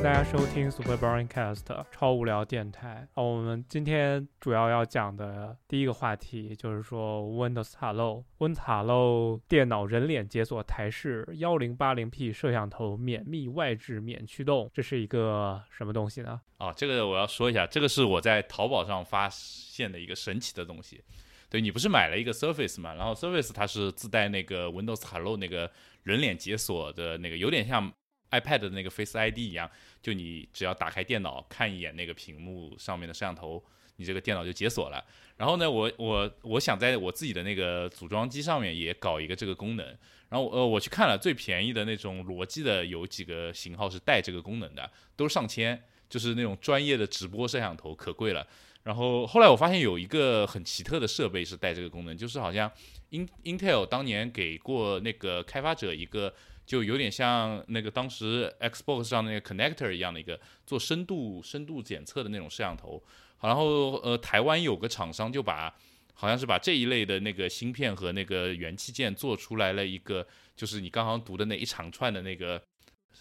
[0.00, 3.06] 大家收听 Super Boring Cast 超无聊电台。
[3.14, 16.40] 啊，我们今天主要要讲的第一个话题就是说 Windows Hello Windows Hello 电脑人脸解锁台式幺零八零 P 摄像头免密外置免驱动，这是一个什么东西呢？
[16.58, 21.02] 哦，这个我要说一下，这个是我在淘宝上发现的一个神奇的东西。
[21.50, 22.94] 对你不是买了一个 Surface 嘛？
[22.94, 25.70] 然后 Surface 它是自带那个 Windows Hello 那个
[26.04, 27.92] 人脸解锁的那个，有点像
[28.30, 29.70] iPad 的那个 Face ID 一样，
[30.00, 33.62] 就你只要打开电脑看一眼那个屏幕上面的摄像头，
[33.96, 35.04] 你这个电脑就解锁了。
[35.36, 39.86] 然后呢，我我我想在我自己的那个组装机上面也搞一个这个功能。
[40.28, 48.46] 然后呃，我去看了最便宜的那种罗技的有几个型号是带这个功能的，都上千，就是那种专业的直播摄像头，可贵了。
[48.82, 52.70] 然后后来我发现有一个很奇特的设备是带这个功能，就是好像
[53.10, 56.34] In Intel 当年给过那个开发者一个，
[56.68, 63.02] 就有点像那个当时 Xbox 上那个 Connector 一样的一个做深度深度检测的那种摄像头。
[63.40, 65.74] 然后呃，台湾有个厂商就把
[66.12, 72.62] 好像是把这一类的那个芯片和那个元器件做出来了一个，就是你刚刚读的那一长串的那个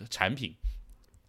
[0.09, 0.53] 产品。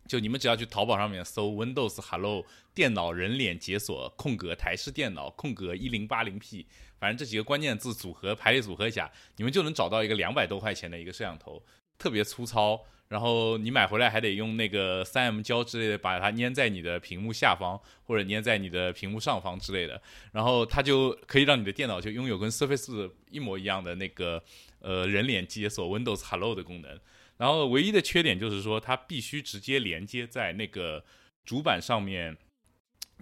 [0.08, 6.66] 就你们只要去淘宝上面搜 Windows Hello 电脑人脸解锁空格台式电脑空格一零八零 P，
[6.98, 11.62] 反正这几个关键字组合排列组合一下，你们就能找到一个两百多块钱的一个摄像头，
[11.98, 12.84] 特别粗糙。
[13.08, 19.98] 然后你买回来还得用那个三 M 胶之类的把它粘在你的屏幕下方或者粘在你的屏幕上方之类的，
[20.32, 24.44] 然后它就可以让你的电脑就拥有跟 Surface 一模一样的那个
[24.80, 27.00] 呃人脸解锁 Windows Hello 的功能。
[27.38, 31.02] 然后唯一的缺点就是说，它必须直接连接在那个
[31.46, 32.36] 主板上面，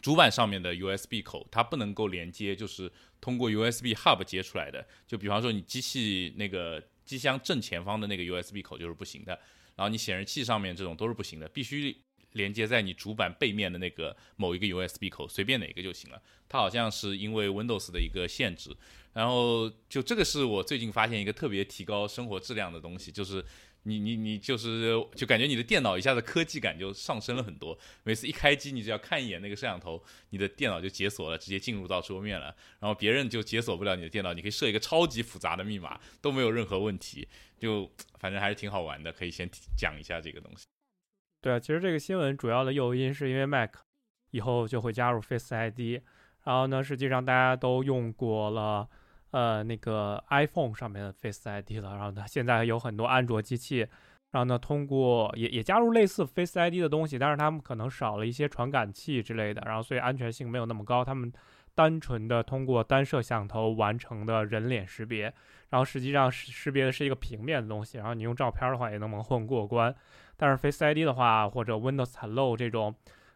[0.03, 2.91] 主板上面的 USB 口，它不能够连接，就是
[3.21, 4.85] 通过 USB Hub 接出来的。
[5.07, 9.33] 就比方说，你机器那个机箱正前方的那个 USB 口就是不行的，
[9.75, 11.97] 然后你显示器上面这种都是不行的，必须
[12.33, 16.21] 连接在你主板背面的那个某一个 USB 口，随便哪个就行了。
[16.47, 18.77] 它好像是因为 Windows 的一个限制。
[19.15, 23.43] 然后就这个是我最近发现一个特别提高生活质量的东西，就是。
[23.87, 27.79] 你你你就是就感觉你的电脑一下子科技感就上升了很多。
[28.03, 32.47] 每次一开机，你只要看一眼那个摄像头，你的电脑就解锁了，直接进入到桌面了。
[32.81, 37.29] 然后别人就解锁不了你的电脑，你可以设一个超级复杂的密码，都没有任何问题。
[37.59, 37.89] 就
[38.19, 39.49] 反正还是挺好玩的，可以先
[39.79, 40.65] 讲一下这个东西。
[41.41, 43.71] 对啊，其实这个新闻主要的诱因是因为 Mac
[44.33, 46.03] 以后就会加入 Face ID，
[46.45, 48.89] 然后呢，实际上大家都用过了。
[49.31, 53.79] 呃，那个 iPhone 上面的 Face ID 了，然后它现在有很多安卓机器，
[54.31, 61.05] 然后呢，通过也也加入类似 Face ID 的东西，但是他们可能少了一些传感器之类的，然后所以安全性没有那么高。
[61.05, 61.33] 他们
[61.75, 65.25] 单纯的通过单摄像头完成的人脸识别，
[65.69, 69.95] 然后实际上识识别的是一个平面的东西，然后你用照片的话也能蒙混过关。
[70.39, 72.95] 但是 Face ID 的话，或者 Windows Hello 这种，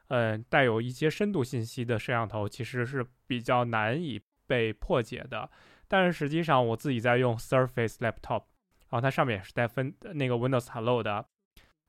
[0.08, 5.50] 嗯，带有一些深度信息的摄像头，其实是比较难以被破解的。
[5.92, 8.44] 但是实际上，我自己在用 Surface Laptop，
[8.90, 11.26] 然后它上面也是带分那个 Windows Hello 的。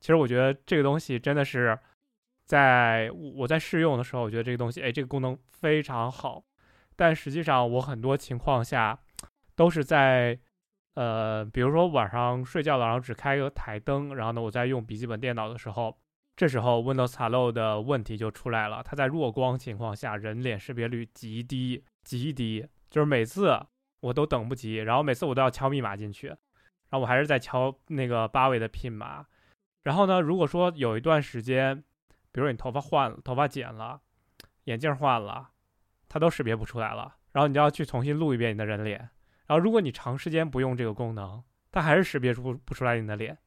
[0.00, 1.78] 其实我觉得这个东西真的是，
[2.44, 6.42] 在我在试用的时候，我觉得这个东西，哎，这个功能非常好。
[6.96, 8.98] 但实际上，我很多情况下
[9.54, 10.36] 都是在，
[10.94, 15.96] 呃，比如说晚上睡觉了，然后只开个台灯，然后呢，我在用笔记本电脑的时候，
[16.34, 18.82] 这时候 Windows Hello 的问题就出来了。
[18.82, 23.64] 它在弱光情况下，人脸识别率极低，极低，就是每次。
[24.02, 29.24] 我都等不及，然后每次我都要敲密码进去，然后我还是在敲那个八位的 PIN 码。
[29.84, 31.84] 然后呢，如果说有一段时间，
[32.32, 34.00] 比如你头发换了、头发剪了、
[34.64, 35.50] 眼镜换了，
[36.08, 37.14] 它都识别不出来了。
[37.30, 38.98] 然后你就要去重新录一遍你的人脸。
[39.46, 41.40] 然后如果你长时间不用这个功能，
[41.70, 43.38] 它还是识别出不出来你的脸。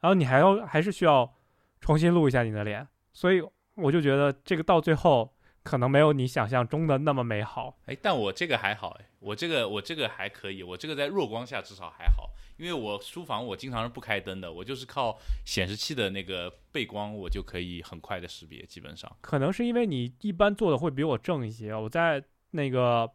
[0.00, 1.34] 然后你还要还是需要
[1.80, 2.88] 重新录一下你的脸。
[3.12, 3.42] 所以
[3.74, 5.34] 我就觉得这个到最后。
[5.62, 19.14] 可能没有你想象中的那么美好，哎，但我这个还好，哎，我这个我这个还可以，我这个在弱光下至少还好，因为我书房我经常是不开灯的，我就是靠显示器的那个背光，我就可以很快的识别，基本上。
[19.20, 22.22] 可能是因为你一般做的会比我正一些，我在
[22.52, 23.10] 那个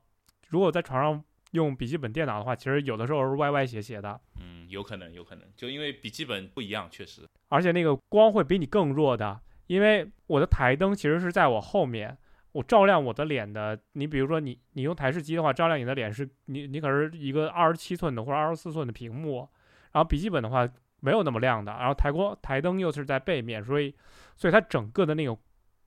[0.49, 4.19] 如果在床上用笔记本电脑的话，其实有的时候是歪歪斜斜的。
[4.39, 7.27] 嗯，有可能，有可能，就因为笔记本不一样，确实。
[7.49, 12.15] 而且那个光会比你更弱的，因为我的台灯其实是在我后面。
[12.53, 19.49] 我照亮我的脸的，你比如说你你用台式机的话，照亮你的脸是你你可是一个二十七寸的或者二十四寸的屏幕，
[19.91, 20.67] 然后笔记本的话
[21.01, 23.93] 没有那么亮的，然后台光台灯又是在背面，所以
[24.35, 25.37] 所以它整个的那个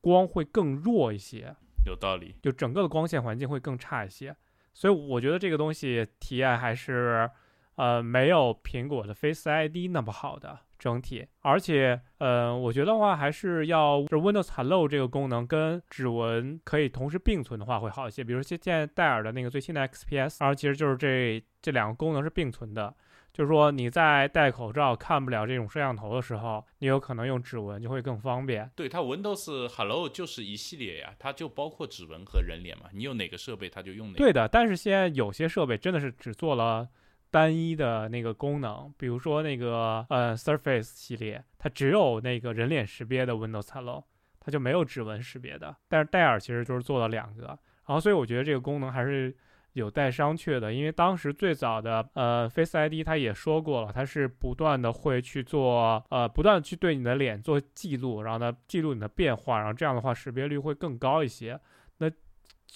[0.01, 1.55] 光会更弱一些，
[1.87, 4.37] 有道理，就整个的光线环境会更差一些，
[4.75, 7.31] 所以我觉得这个东西体验还是
[7.77, 18.23] 呃，没有苹果的 Face ID 那么好的整体，而且，呃，我觉得话还是要就 Windows Hello 这个功能跟指纹可以同时并存的话会好一些。
[18.23, 22.95] 比如现现在戴尔的那个最新的 XPS，然后其实就是这这两个功能是并存的。
[23.33, 28.71] 就是说你在戴口罩看不了这种摄像头的时候，你有可能用指纹就会更方便。
[28.75, 34.19] 对它 Windows Hello 就是一系列呀，它就包括指纹和人脸嘛，你有哪个设备它就用哪个。
[34.19, 36.89] 对的，但是现在有些设备真的是只做了
[37.31, 44.05] 单一的那个功能，比如说那个呃 Surface 系列，它只有那个人脸识别的 Windows Hello，
[44.41, 45.77] 它就没有指纹识别的。
[45.89, 49.35] 但是戴尔其实就是做了两个，然后所以我觉得这个功能还是。
[49.77, 61.61] 有待商榷的，因为当时最早的呃 Face ID 它也说过了，它是不断的会去做呃不断的去对你的脸做记录，然后呢记录你的变化，然后这样的话识别率会更高一些。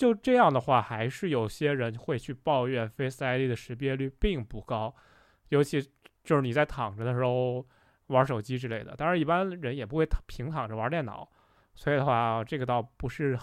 [0.00, 4.94] 就这样的话，还是有些人会去抱怨 Face ID 的识别率并不高，
[5.50, 5.82] 尤其
[6.24, 7.66] 就是你在躺着的时候
[8.06, 8.96] 玩手机之类的。
[8.96, 11.28] 当然一般人也不会躺平躺着玩电脑，
[11.74, 13.38] 所以的话这个倒不是。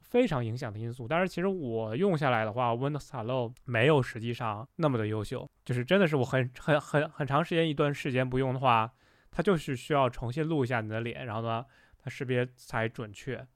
[0.00, 8.90] 非常影响的因素，但是其实我用下来的话，Windows Hello 没有实际上那么的优秀，就是真的是我很很很很长时间一段时间不用的话，
[9.30, 11.62] 它就是需要重新录一下你的脸，然后呢，
[11.98, 13.46] 它识别才准确，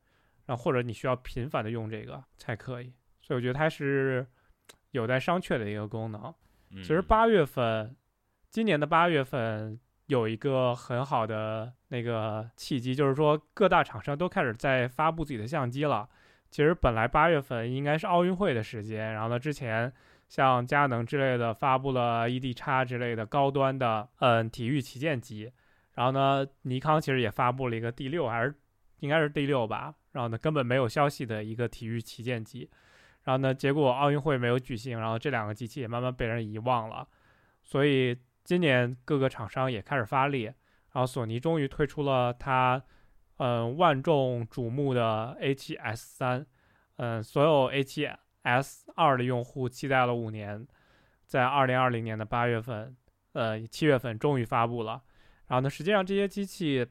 [0.56, 4.26] 或者你需要频繁的用这个才可以，所以我觉得它是
[4.90, 6.34] 有待商榷的一个功能。
[6.76, 7.94] 其实八月份，
[8.49, 16.08] 今年的八月份有一个很好的那个契机，就是说各大厂商都开始在发布自己的相机了。
[16.50, 19.93] 其实本来八月份应该是奥运会的时间，然后呢，之前
[20.28, 25.50] 像佳能之类的发布了 ED 叉之类的高端的嗯体育旗舰机，
[25.94, 28.54] 然后呢，尼康其实也发布了一个 D 六还是
[29.00, 32.70] 应该是 D 六吧，然后呢根本没有消息的一个体育旗舰机，
[33.25, 37.06] 然后呢结果奥运会没有举行，然后这两个机器也慢慢被人遗忘了，
[37.62, 40.55] 所以今年各个厂商也开始发力，然
[40.94, 42.82] 后索尼终于推出了它。
[43.38, 46.47] 嗯，万众瞩目的 A7S 三，
[46.97, 50.64] 嗯，所有 A7S 二的用户期待了五年，
[51.26, 52.94] 在二零二零年的八月份，
[53.32, 55.03] 呃，七月份终于发布了。
[55.49, 56.87] 然后呢，实际上这些机器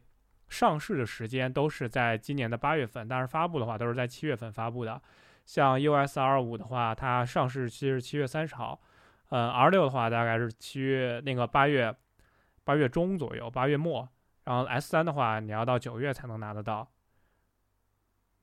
[0.52, 5.02] 上市的时间都是在今年的八月份，但是发布的话都是在七月份发布的。
[5.46, 8.80] 像 USR 五的话，它上市期是七月三十号，
[9.30, 11.96] 呃，R 六的话大概是七月那个八月
[12.66, 14.08] 八月中左右，八月末。
[14.44, 16.88] 然后 S 三的话，你要到九月才能拿得到。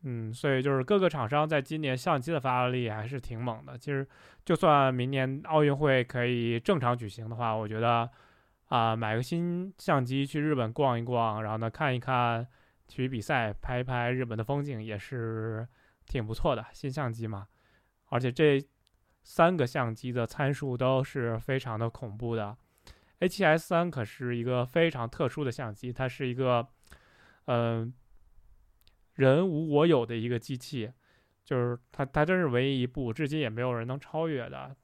[0.04, 3.76] 嗯，所以就是各个厂商在今年相机的发力还是挺猛的。
[3.76, 4.06] 其实，
[4.44, 8.08] 就算明年奥运会可以正常举行的话，我觉得
[8.68, 12.46] 啊，买个新相机去日本逛一逛，然后呢看一看
[12.86, 15.66] 体育比赛，拍一拍日本的风景，也是
[16.06, 16.64] 挺不错的。
[16.72, 17.48] 新相机嘛，
[18.06, 18.62] 而且这
[19.22, 22.56] 三个相机的参数都是非常的恐怖的。
[23.20, 26.68] A7S 三可是一个非常特殊的相机，它是一个，
[27.46, 27.92] 嗯，
[29.14, 30.92] 人无我有的一个机器，
[31.44, 34.76] 就是它，它真是唯一一部，至今也没有人能超越的。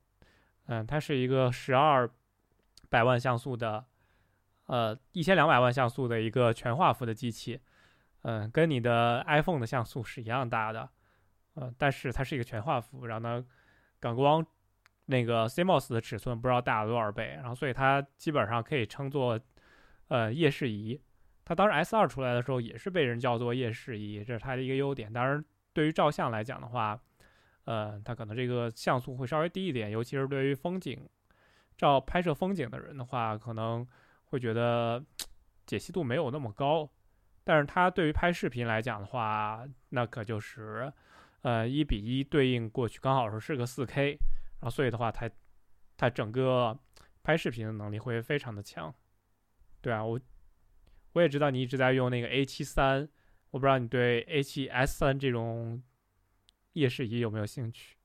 [0.66, 2.10] 嗯，它是一个十二
[2.94, 3.84] 百万像素的，
[4.66, 7.60] 呃，一千两百万像素的一个全画幅的机器，
[8.22, 10.88] 嗯，跟你的 iPhone 的像素是一样大的，
[11.54, 13.44] 呃，但是它是一个全画幅，然后呢，
[13.98, 14.46] 感光。
[15.06, 19.38] 那个 CMOS 的尺寸不知道大了多少倍，然后所以它基本上可以称作，
[20.08, 20.98] 呃，夜视仪。
[21.44, 25.12] 它当时 S 二出来的时候也是被人叫做夜视仪，这是它的一个优点。
[25.12, 26.98] 当然，对于照相来讲的话，
[27.66, 31.06] 呃，它可能这个像素会稍微低一点，尤其是对于风景
[31.76, 33.86] 照拍摄风景的人的话，可能
[34.26, 35.04] 会觉得
[35.66, 36.88] 解析度没有那么高。
[37.42, 40.90] 但是它对于拍视频来讲的话，那可就是，
[41.42, 44.18] 呃，一比一对应过去，刚好是是个四 K。
[44.60, 45.30] 然后，所以的话，它
[45.96, 46.78] 它整个
[47.22, 48.94] 拍视频的能力会非常的强。
[49.82, 50.18] 对啊，我
[51.12, 53.06] 我也知道你一直在用那个 A 七三，
[53.50, 55.82] 我不知道你对 A 七 S 三这种
[56.72, 57.98] 夜视仪有没有兴趣？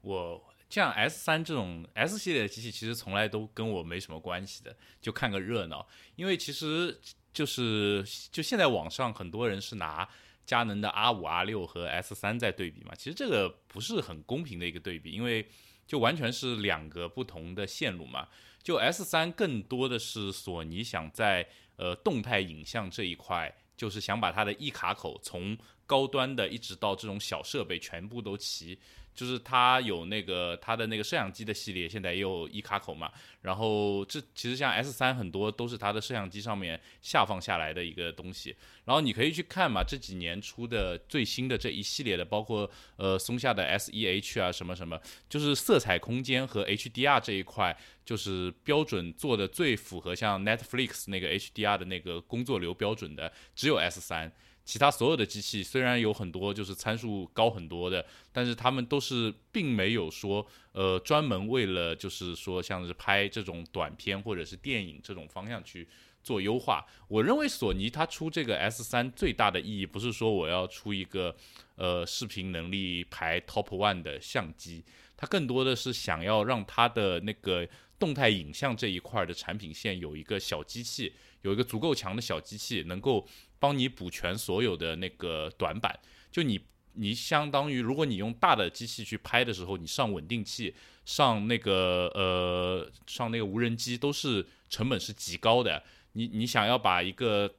[0.00, 5.86] 我像 S 三这种 S 系列的机器，其实从来都跟我没什么关系的，就看个热闹。
[6.16, 6.98] 因为其实
[7.34, 10.08] 就是就现在网上很多人是拿
[10.46, 15.46] 佳能的 R 五、R 六和 S 三在对比嘛，其实这个不是很公平的一个对比，因为
[15.86, 18.28] 就完全是两个不同的线路嘛。
[18.62, 25.56] 就 S 三更多的是索尼想在呃动态影像这一块，就是想把它的一卡口从
[25.90, 28.78] 高端的，一直到这种小设备全部都齐。
[29.12, 33.10] 就是它有那个它的那个摄像机的系列，现在也有一卡口嘛。
[33.42, 38.56] 然后这其实像 S 三很多都是它的摄像机上面下放下来的一个东西。
[38.84, 54.32] 然后你可以去看嘛，这几年出的最新的这一系列的，包括呃松下的 S E H 啊什么什么，就是色彩空间和 HDR 这一块，就是标准做的最符合像 Netflix 那个 HDR 的那个工作流标准的，只有 S 三。
[54.70, 65.88] 其他所有的机器虽然有很多就是参数高很多的，但是他们都是并没有说呃专门为了就是说像是拍这种短片或者是电影这种方向去
[66.22, 66.86] 做优化。
[67.08, 71.34] 我认为索尼它出这个 S 三最大的意义不是说我要出一个
[71.74, 74.84] 呃视频能力排 Top One 的相机，
[75.16, 81.12] 它更多的是想要让它的那个动态影像这一块的产品线有一个小机器，
[81.42, 83.26] 有一个足够强的小机器能够。
[83.60, 85.96] 帮你补全所有的那个短板，
[86.32, 86.58] 就你
[86.94, 90.74] 你相当于，如果你用大的机器去拍的时候，你上稳定器、
[91.04, 95.80] 上那个呃上那个无人机都是成本是极高的。
[96.14, 97.54] 你你想要把一个，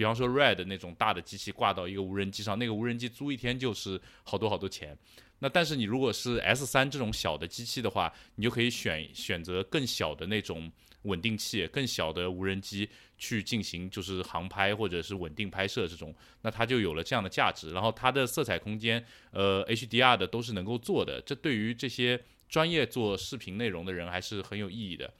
[0.00, 4.96] 比方说 Red 那种大的机器挂到一个无人机上，那个无人机租一天就是好多好多钱。
[5.40, 10.72] 那但是你如果是 S 三这种小的机器的话，你就可以选选择更小的那种。
[11.04, 17.72] 稳定器更小的无人机去进行就是航拍或者是稳定拍摄这种，那它就有了这样的价值。
[17.72, 25.10] 然后它的色彩空间，呃，HDR 的都是能够做的，这对于这些专业做视频内容的人还是很有意义的。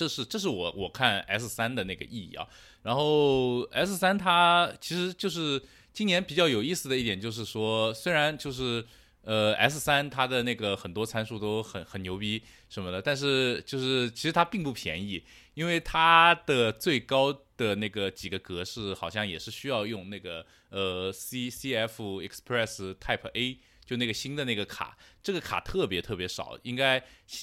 [0.00, 2.46] 这是这是我我看 S 三的那个意义啊。
[2.82, 8.84] 然后 S 三它其实就是今年比较有意思的一点就是说，虽然就是。
[9.22, 23.58] 呃，S 三它的那个很多参数都很很牛逼什么的，但是就是其实它并不便宜，因为它的最高的那个几个格式好像也是需要用那个呃 C C F Express Type A，
[23.90, 27.02] 就那个新的那个卡，这个卡特别特别少，应该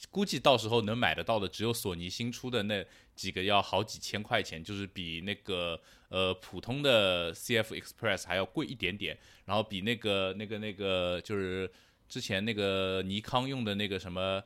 [0.10, 2.86] 估计到时候能买得到的只有索尼新出的那
[3.16, 5.77] 几个要好几千块钱，就是比那个。
[6.10, 11.70] 呃，普通的 CF Express 还要贵一点点，然后比那个、那个、那个，就是
[12.08, 14.42] 之前那个尼康用的那个什么，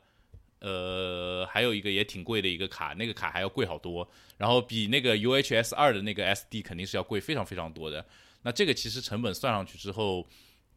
[0.58, 8.04] 呃，还有一个也挺贵的一个卡，那个卡还要贵好多，然后比那个 UHS 二的那个 SD 肯定是要贵非常非常多的。
[8.42, 10.28] 那这个其实成本算上去之后，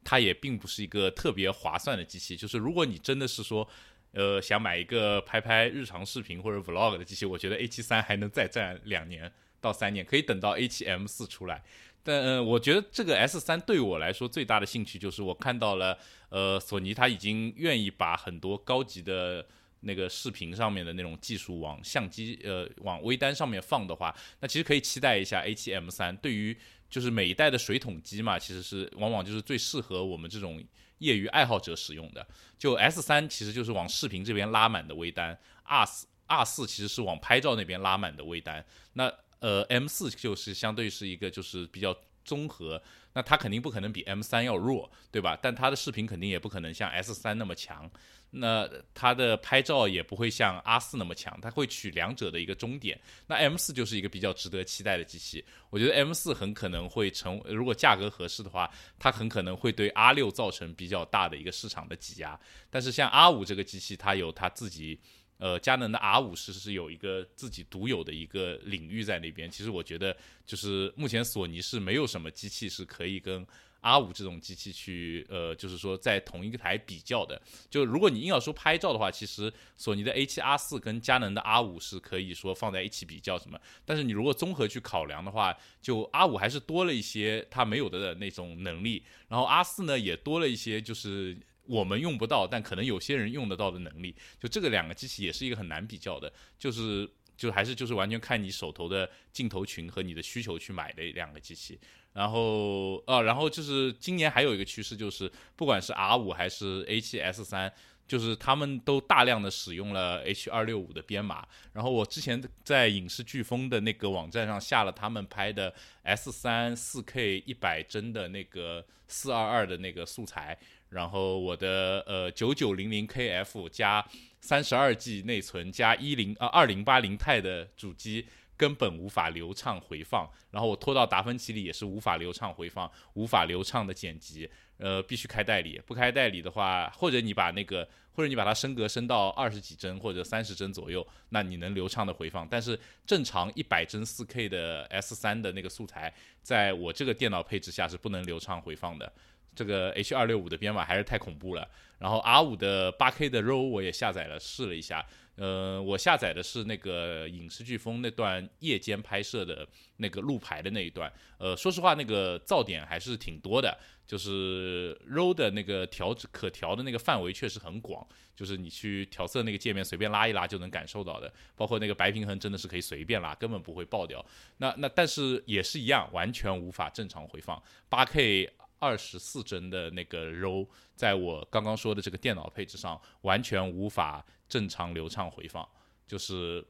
[0.05, 2.37] 它也并不是一个特别划算的机器。
[2.37, 3.67] 就是如果你真的是说，
[4.13, 9.29] 呃，想买一个拍拍日常视频或者 Vlog 的机器，我觉得 A 七三还能再战两年。
[9.61, 11.63] 到三年可以等到 A7M 四出来，
[12.03, 15.97] 但呃，我觉得这个 S 三对我来说最大的兴趣就是我看到了，
[16.29, 19.43] 呃，索尼它已经愿意把很多高级的
[19.79, 26.15] 那个视频上面的那种技术往相机呃往微单上面放的话，那其实可以期待一下 A7M 三。
[26.17, 26.55] 对于
[26.89, 30.63] 就是每一代的水桶机嘛，其实是往往就是最适合我们这种
[30.99, 32.25] 业余爱好者使用的。
[32.57, 38.65] 就 S 三其实就是往视频这边拉满的微单，R 四 R 四其实是往拍照那边拉满的微单。
[38.93, 42.81] 那呃，M 四就是相对是一个就是比较综合，
[43.13, 45.37] 那它肯定不可能比 M 三要弱，对吧？
[45.39, 47.89] 但它的视频肯定也不可能像 S 三那么强，
[48.35, 52.99] 那它的拍照也不会像 R 四那么强，它会取两者的一个中点。
[53.27, 62.39] 那 M 四就是一个比较值得期待的机器，我觉得 M 四很可能会成，如果价格合适的话，它很可能会对 R 六造成比较大的一个市场的挤压。
[62.69, 64.99] 但是像 R 五这个机器，它有它自己。
[65.37, 69.51] 呃，佳能的 R 五是是有一个自己独有的一个领域在那边。
[69.51, 70.15] 其实我觉得，
[70.45, 73.45] 就是目前索尼是没有什么机器是可以跟
[73.85, 77.41] R 五这种机器去，呃，就是说在同一个台比较的。
[77.69, 83.59] 就如果你硬要说拍照的话，其实索尼的 A 七 R 四跟佳能的 R 五是可以说放在一起比较什么。
[83.85, 91.37] 但是你如果综合去考量的话，就 R 五还是多了一些它没有的那种能力，然后 R 四呢也多了一些就是。
[91.67, 101.79] 我们用不到，但可能有些人用得到的能力，就这个两个机器也是一个很难比较的，就是就还是就是完全看你手头的镜头群和你的需求去买的两个机器。
[102.15, 107.71] 然后呃，然后就是今年还有一个趋势，就是不管是 R 五还是 A 七 S 三。
[108.07, 111.43] 就是他们都大量的使用了 H 二六五的编码，
[111.73, 120.55] 然后我之前在影视飓风的那个网站上下了他们拍的 S 三四 K 一百帧的那个四二二的那个素材，
[120.89, 124.05] 然后我的呃九九零零 KF 加
[124.39, 128.27] 三十二 G 内存加一零啊二零八零钛的主机
[128.57, 149.11] 根本无法流畅回放，然后我拖到达芬奇里也是无法流畅回放，无法流畅的剪辑，呃，必须开代理，不开代理的话，或者你把那个，或者你把它升格升到二十几帧或者三十帧左右，那你能流畅的回放，但是正常一百帧四 K 的 S 三的那个素材，在我这个电脑配置下是不能流畅回放的。
[149.53, 151.65] 这个 H 二六五的编码还是太恐怖了，
[151.97, 163.77] 然后 R 五的八 K 的 RAW 我也下载了试了一下，呃，我下载的是那个影视飓风那段夜间拍摄的那个路牌的那一段，呃，说实话那个噪点还是挺多的，
[164.07, 174.25] 就是 RAW 的那个调可调的那个范围确实很广，就是你去调色那个界面随便拉一拉就能感受到的，包括那个白平衡真的是可以随便拉，根本不会爆掉。
[174.57, 178.49] 那那但是也是一样，完全无法正常回放八 K。
[178.77, 185.67] 二十四帧的那个 RAW，在我刚刚说的这个电脑配置上，完全无法正常流畅回放，
[186.07, 186.65] 就是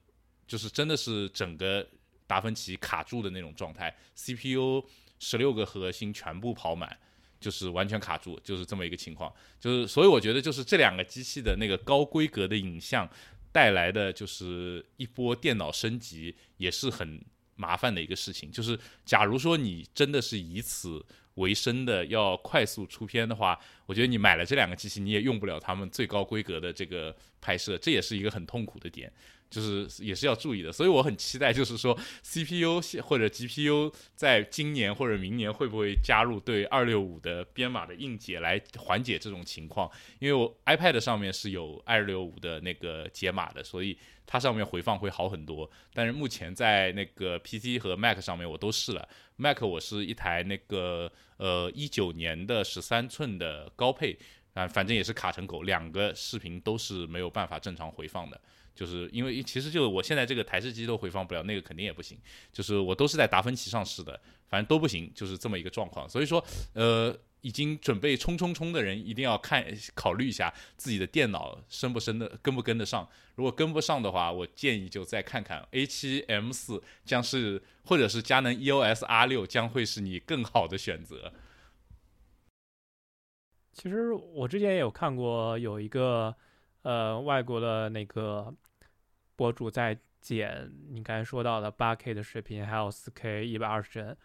[0.47, 1.87] 就是真的是整个
[2.27, 4.83] 达芬奇卡住的那种状态，CPU
[5.19, 6.97] 十六个核心全部跑满，
[7.39, 9.33] 就是完全卡住，就是这么一个情况。
[9.59, 13.09] 就是所以我觉得，就是这两个机器的那个高规格的影像
[13.51, 17.23] 带来的，就是一波电脑升级，也是很
[17.55, 18.51] 麻烦的一个事情。
[18.51, 21.05] 就是假如说你真的是以此。
[21.35, 29.11] 为生的要快速出片的话，我觉得你买了这两个机器，你也用不了他们最高规格的这个拍摄，这也是一个很痛苦的点，
[29.49, 30.71] 就是也是要注意的。
[30.71, 39.91] 所以我很期待，就是说 CPU 或者 GPU 在今年或者明年会不会加入对二六五的编码的硬解来缓解这种情况？
[40.19, 45.69] 因为我 iPad 上面是有二六五的那个解码的，所以它上面回放会好很多。
[45.93, 49.07] 但是目前在那个 PC 和 Mac 上面我都试了。
[49.37, 54.17] Mac 我是一台那个呃一九年的十三寸的高配
[54.53, 58.39] 啊，反正也是卡成狗，两个视频都是没有办法正常回放的，
[58.75, 62.17] 就是因为其实就我现在这个台式机都回放不了，那个肯定也不行，
[62.51, 67.17] 就是我都是在达芬奇上试的，反正都不行，就是这么一个状况，所以说呃。
[67.41, 69.63] 已经准备冲冲冲的人，一定要看
[69.93, 73.07] 考虑一下自己的电脑升不升的跟不跟得上。
[73.35, 81.31] 如果跟不上的话，我建议就再看看 A7 M4 将是，或者是佳能 EOS R6 将会是你更好的选择。
[83.73, 86.35] 其实我之前也有看过，有一个
[86.85, 88.53] 呃外国的那个
[89.35, 94.17] 博主在剪你刚才说到的 8K 的视频，还有 4K 一百二十帧，然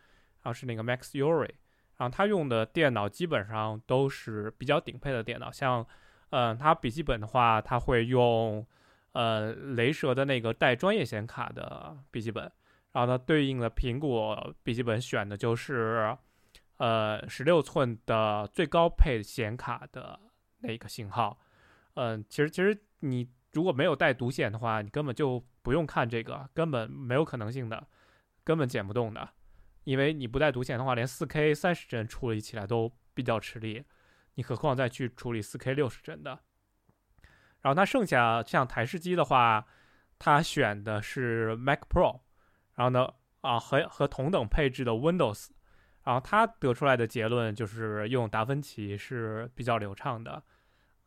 [0.43, 1.49] 后是那个 Max Uri。
[1.97, 5.87] 然后他用的电脑基本上都是比较顶配的电脑，像，
[6.31, 8.67] 嗯，他笔记本的话，他会用，
[9.12, 12.50] 呃，雷蛇的那个带专业显卡的笔记本，
[12.93, 16.16] 然后它对应的苹果笔记本选的就是，
[16.79, 20.18] 呃，十六寸的最高配显卡的
[20.61, 21.38] 那个型号，
[21.94, 27.87] 嗯，其实其实你如果没有带独显的话，你根本就不用看这个，根本没有可能性的，
[28.44, 29.29] 根本剪不动的。
[29.85, 33.85] 因为你不带独显的话，连 4K 三十帧处理起来都比较吃力，
[34.35, 36.38] 你何况再去处理 4K 六十帧的。
[37.62, 39.66] 然后它剩下像台式机的话，
[40.18, 42.20] 它选的是 Mac Pro，
[42.74, 43.09] 然后呢
[43.40, 45.48] 啊和和同等配置的 Windows，
[46.05, 50.42] 然后它得出来的结论就是用达芬奇是比较流畅的。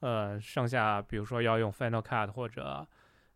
[0.03, 2.87] 呃，剩下比如说要用 Final Cut 或者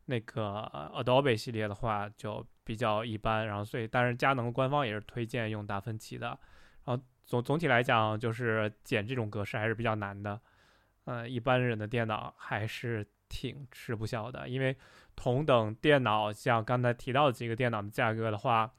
[0.05, 2.45] 那个 Adobe 系列的话就。
[2.67, 6.37] 比较一般，然后所以，但是佳能官方也是推荐用达芬奇的。
[6.83, 10.37] 然后总总体来讲，就是剪这种格式还是比较难的。
[11.05, 14.75] 嗯，一般人的电脑还是挺吃不消的，因为
[15.15, 18.69] 同等电脑，像刚才提到的几个电脑的价格的话，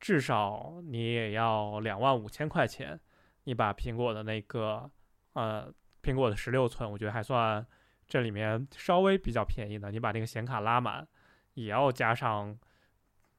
[0.00, 2.98] 至少你也要两万五千块钱。
[3.44, 4.90] 你把苹果的那个，
[5.34, 5.70] 呃，
[6.02, 7.66] 苹果的十六寸，我觉得还算
[8.06, 9.90] 这里面稍微比较便宜的。
[9.90, 11.06] 你把那个显卡拉满，
[11.54, 12.58] 也要加上。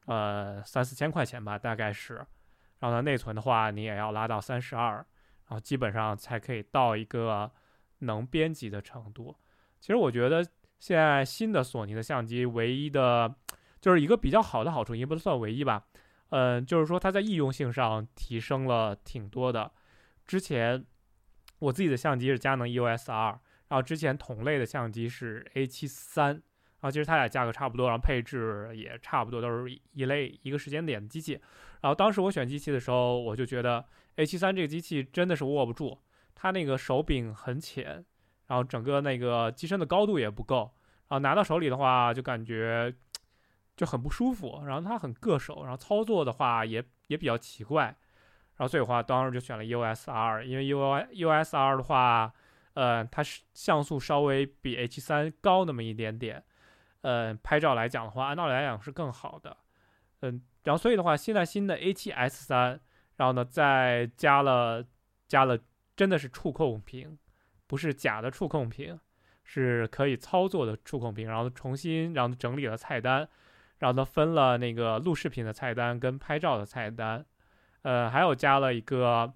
[0.06, 2.14] 呃，三四千块钱吧，大概是。
[2.78, 7.48] 然后呢，内存的话，你也要拉到三十二，然后基本上才可以到一个
[7.98, 9.36] 能编辑的程度。
[9.78, 10.42] 其实我觉得
[10.80, 13.32] 现在新的索尼的相机，唯一的
[13.80, 15.84] 就是一个比较好的好处，也不能算唯一吧。
[16.30, 19.70] 嗯，就是说它在易用性上提升了挺多的。
[20.26, 20.84] 之前
[21.60, 26.42] 我自己的相机是佳能 EOS R，然后之前同类的相机是 A 七三。
[26.82, 31.38] 然后其实它俩价格差不多，然后配置也差不多，都是一类一个时间点的机器。
[31.82, 33.84] 然后当时我选机器的时候，我就觉得
[34.16, 35.98] A73 这个机器真的是握不住，
[36.34, 38.02] 它那个手柄很浅，
[38.46, 40.72] 然后整个那个机身的高度也不够，
[41.08, 42.94] 然后拿到手里的话就感觉
[43.76, 47.94] 就很不舒服，然后它很硌手，然后操作的话也也比较奇怪。
[48.60, 52.30] 然后所以的话，当时就选了 U S R，因为 U EOS R 的话，
[52.74, 56.44] 呃，它是像素稍微比 H 三高那么一点点。
[57.00, 59.56] 呃，拍照来讲的话，按道理来讲是更好的。
[60.20, 62.78] 嗯，然后所以的话，现在新的 A7S 三，
[63.16, 64.84] 然后呢再加了
[65.26, 65.58] 加了
[65.96, 67.18] 真的是触控屏，
[67.66, 69.00] 不是假的触控屏，
[69.42, 73.26] 是可以操作的触控屏，然后重新然后整理了菜单，
[73.78, 77.24] 然后呢分了那个录视频的菜单跟拍照的菜单，
[77.82, 79.32] 呃，还有加了一个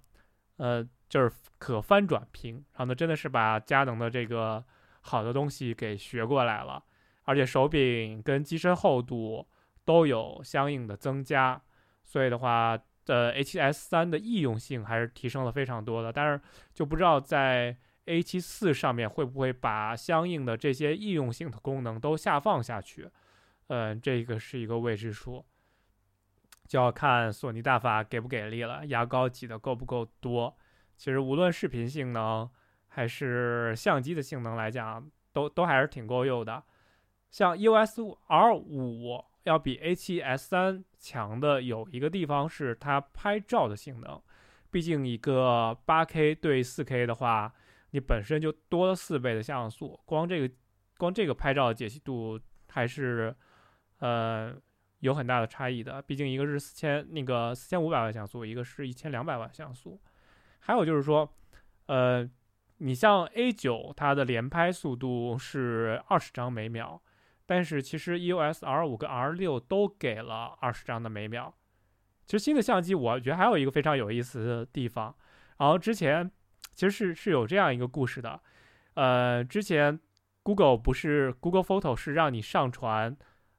[0.57, 4.64] 呃就是可翻转屏，然后呢真的是把佳能的这个
[5.00, 6.83] 好的东西给学过来了，
[7.24, 9.46] 而且手柄跟机身厚度。
[9.87, 11.61] 都有相应的增加，
[12.02, 12.70] 所以的话，
[13.04, 16.11] 呃，A7S 三的易用性还是提升了非常多的。
[16.11, 16.40] 但是
[16.72, 17.76] 就不知道在
[18.07, 23.11] A7 四上面会不会把相应的这些易用性的功能都下放下去，
[23.66, 25.44] 嗯，这个是一个未知数，
[26.66, 30.57] 就要看索尼大法给不给力了，牙膏挤的够不够多。
[30.96, 32.48] 其实无论视频性能
[32.88, 36.62] 还是相机的性能来讲，都都还是挺够用的。
[37.31, 39.24] 像 EOS R 五。
[39.44, 44.18] 要比 A7S 三强的有一个地方是它拍照的性能，
[44.70, 47.53] 毕竟一个 8K 对 4K 的话，
[47.90, 50.55] 你本身就多了四倍的像素，光这个
[50.96, 53.37] 光这个拍照的解析度还是
[53.98, 54.57] 呃
[55.05, 56.01] 有很大的差异的。
[56.03, 60.01] 毕竟一个是四千那个四千五百万像素，一个是一千两百万像素。
[60.61, 61.31] 还有就是说，
[61.87, 62.29] 呃，
[62.79, 67.01] 你像 A9 它的连拍速度是二十张每秒。
[67.47, 71.55] 但是其实 EOS R 五跟 R 六都给了二十张的每秒。
[72.25, 75.14] 其实新的相机，我觉得还有一个非常有意思的地方。
[75.59, 76.31] 然后之前
[76.75, 78.40] 其实是是有这样一个故事的，
[78.95, 80.01] 呃，之前
[80.43, 83.14] Google 不是 Google Photo 是让你上传，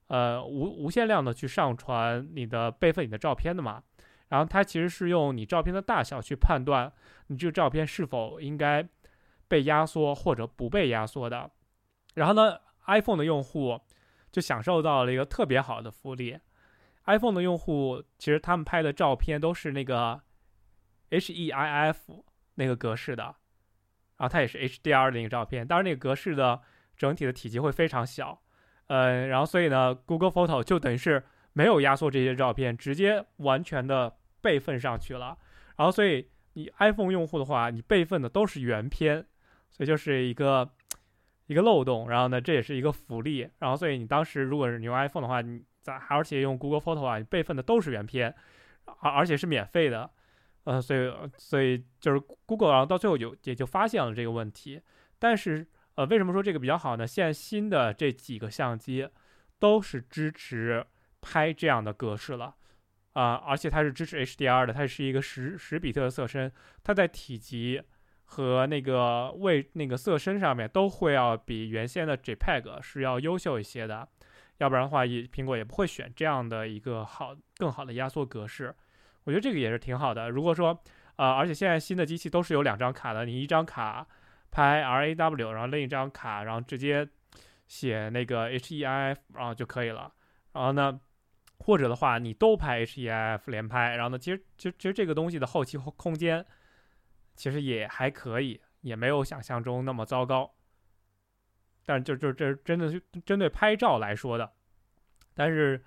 [0.08, 3.82] 呃，无无限量的去上传你的备份你的照片的嘛？
[4.30, 6.92] 然后它其实是用你照片的大小去判断
[7.28, 8.88] 你这个照片是否应该
[9.48, 11.50] 被压缩或者不被压缩的。
[12.16, 13.80] 然后呢？iPhone 的用户
[14.32, 16.40] 就享受到了一个特别好的福利。
[17.06, 20.22] iPhone 的用户其实他们拍的照片都是那个
[21.10, 21.96] HEIF
[22.56, 23.24] 那个格式的，
[24.18, 26.62] 然后它也是 HDR 的那个照片，当然那个格式的
[26.98, 28.42] 整体的体积会非常小。
[28.88, 35.38] 嗯，然后所以呢，Google Photo 就等于是没有压缩这些照片，直接完全的备份上去了。
[35.78, 39.26] 然后所以你 iPhone 用户的话，你备份的都是原片，
[39.70, 40.70] 所以就是一个。
[41.48, 48.34] 一个漏洞，然后呢，这也是一个福利，然后所以你当时如果是你用 iPhone 的话，你在而且用 Google Photo 啊，你备份的都是原片，
[49.02, 50.10] 而而且是免费的，
[50.64, 54.82] 呃，所以所以就是 Google 然后到最后就也就发现了这个问题，
[55.20, 55.64] 但是
[55.96, 57.06] 呃，为什么说这个比较好呢？
[57.06, 59.10] 现在新的这几个相机
[59.60, 60.86] 都是支持
[61.22, 62.56] 拍这样的格式了，
[63.14, 66.52] 啊，而且它是支持 HDR 的，它是一个十十比特的色深，
[66.84, 67.82] 它在体积。
[68.28, 74.10] 和那个位那个色深上面都会要比原先的 JPEG 是要优秀一些的，
[74.58, 78.76] 要不然的话，也苹果也不会选这样的一个好更好的压缩格式。
[79.26, 80.32] 我觉得这个也是挺好的。
[80.32, 80.76] 如果说，
[81.18, 84.08] 呃，而且现在新的机器都是有两张卡的，你一张卡
[84.56, 87.06] 拍 RAW，然后另一张卡然后直接
[87.68, 90.14] 写那个 HEIF，然后就可以了。
[90.54, 90.98] 然后呢，
[91.60, 96.46] 或者的话你都拍 HEIF 连拍，然后呢，其实其实其实这个东西的后期空间。
[97.36, 100.54] 其实也还可以，也没有想象中那么糟糕。
[101.86, 104.54] 但就就这真的是针对拍照来说的，
[105.34, 105.84] 但是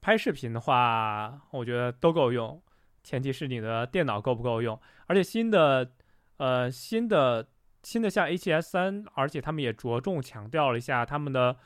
[0.00, 2.62] 拍视频的话，我觉得都够用，
[3.02, 4.80] 前提是你的电脑够不够用。
[5.06, 5.90] 而且新的
[6.38, 7.46] 呃新的
[7.84, 11.56] 新的像 A7S 三，而且他们也着重强调了一下他们的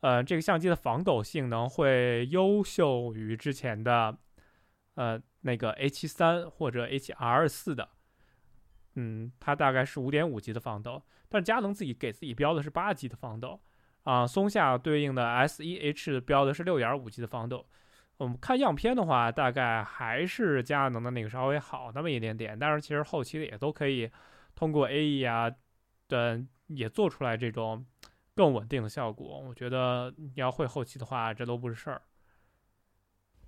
[0.00, 4.16] 呃这个相机的防抖性能会优秀于之前的
[4.94, 7.88] 呃那个 A7 三或者 A7R 四的。
[8.96, 13.60] 嗯，它大概是五点五级的防抖，但是佳能自己给自己标的是八级的防抖，
[14.02, 17.66] 啊，松下对应的 S E H 标的是六点五级的防抖。
[18.20, 24.10] 我们看样片的话，大概还是佳能的那个稍微好那么一点点，但是其实后期的也都可以
[24.54, 25.50] 通过 AE 啊
[26.06, 27.82] 的也做出来这种
[28.34, 29.38] 更稳定的效果。
[29.48, 32.02] 我觉得你要会后期的话，这都不是事儿。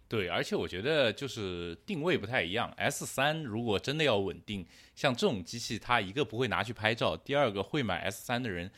[0.09, 2.73] 对，而且我觉得就是定位不太一样。
[2.79, 8.71] S 三如果真的要稳定，像这种机器，它一个不会拿去拍照，第二个会买 S 三的人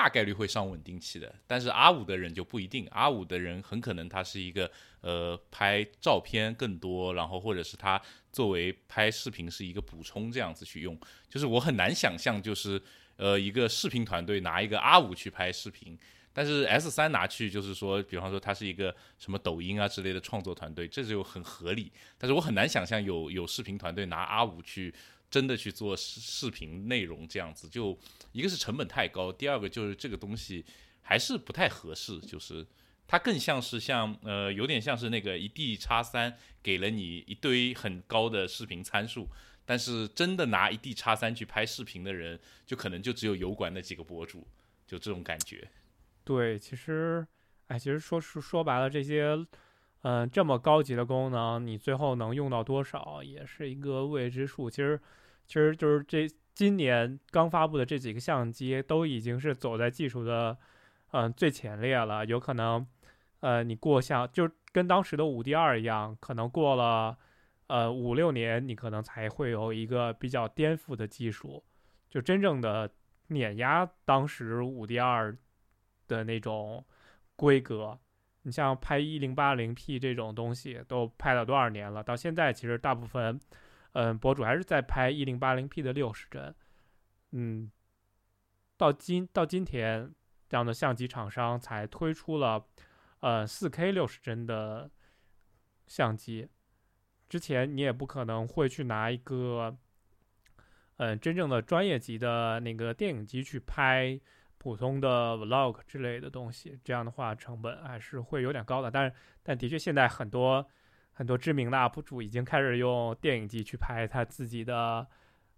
[0.00, 1.30] 大概率会上稳定器的。
[1.46, 4.70] 但是 R 五的人就不一定，R 五的人很可能他是一个
[5.02, 8.00] 呃拍照片更多，然后或者是他
[8.32, 10.98] 作为拍视频是一个补充这样子去用。
[11.28, 12.80] 就是我很难想象，就是
[13.16, 15.98] 呃一个视频团队拿一个 R 五去拍视频。
[16.32, 21.92] 但是 S 三拿去就是说，比方说它是一个什么抖音啊之类的创作团队，这就很合理。
[22.16, 24.94] 但是我很难想象有有视频团队拿 R 五去
[25.28, 27.98] 真的去做视视频内容这样子，就
[28.32, 30.64] 一个是成本太高，第二个就是这个东西
[31.02, 32.66] 还是不太合适，就是
[33.06, 39.28] 它更像是像呃，有点像是那个一 D 叉三给了你一堆很高的视频参数，
[39.64, 44.46] 但是真的拿一 D 叉三去拍视频的人，就可能就只有油管那几个博主，
[44.86, 45.68] 就这种感觉。
[46.22, 47.26] 对，其实，
[47.66, 49.36] 哎，其实说说说白了，这些，
[50.02, 54.70] 嗯、这么高级的功能，你最后能用到多少，也是一个未知数。
[54.70, 55.00] 其实，
[55.46, 60.56] 其实就是这今年刚发布的这几个相机，都已经是走在技术的，
[61.12, 62.24] 嗯、最前列了。
[62.26, 62.86] 有可能，
[63.40, 67.16] 呃，你过像就跟当时的五 D 二一样，可能过了，
[67.66, 71.64] 呃，五六年，你可能才会有一个比较颠覆的技术，
[72.08, 72.90] 就真正的
[73.28, 75.36] 碾压当时五 D 二。
[76.10, 76.84] 的那种
[77.36, 77.96] 规格。
[78.42, 82.02] 你像拍一零八零 P 这种东西，都拍了多少年了？
[82.02, 83.40] 到现在，其实大部分，
[83.92, 86.54] 嗯，博主还是在拍一零八零 P 的六十帧。
[87.32, 87.70] 嗯，
[88.76, 90.14] 到今到今天，
[90.48, 92.66] 这样的相机厂商才推出了，
[93.20, 94.90] 呃，四 K 六十帧的
[95.86, 96.48] 相机。
[97.28, 99.76] 之前你也不可能会去拿一个，
[100.96, 104.20] 嗯，真正的专业级的那个电影机去拍。
[104.62, 108.90] 普通的 vlog 之类的东西，这样的话成本还是会有点高的。
[108.90, 110.68] 但是，但的确现在很多
[111.20, 115.06] 很多知名的 UP 主已经开始用电影机去拍他自己的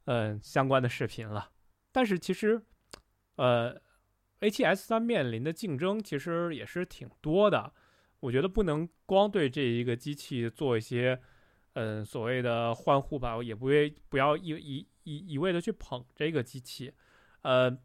[0.06, 1.52] 嗯相关的视频了。
[1.92, 2.60] 但是其实，
[3.36, 3.80] 呃
[4.40, 7.72] ，A7S 3面临的竞争其实也是挺多的。
[8.18, 11.20] 我觉得不能光对这一个机器做一些
[11.74, 16.92] 嗯所谓的欢呼吧，也不会不要一一一一味的去捧这个机器，
[17.42, 17.78] 呃。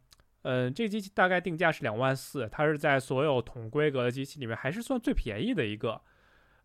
[0.44, 6.02] 嗯，这机器大概定价是两万四，它是在所有同规格的机器里面还是算最便宜的一个。